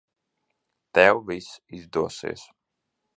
[0.95, 2.43] Tev viss izdosies.